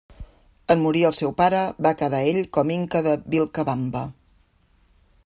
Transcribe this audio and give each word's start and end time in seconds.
En 0.75 0.79
morir 0.85 1.03
el 1.09 1.13
seu 1.17 1.33
pare, 1.41 1.59
va 1.87 1.93
quedar 2.01 2.23
el 2.31 2.41
com 2.59 2.73
Inca 2.79 3.05
de 3.09 3.15
Vilcabamba. 3.35 4.05